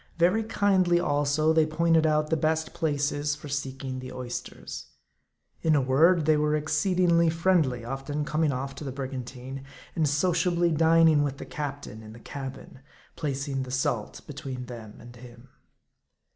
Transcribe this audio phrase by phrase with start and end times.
[0.17, 4.87] Very kindly, also, they pointed out the best places for seeking the oysters.
[5.61, 9.63] In a word, they were exceedingly friendly; often coming off to the brigantine,
[9.95, 12.79] and sociably dining with the captain in the, cabin;
[13.15, 15.49] placing the salt be tween them and him.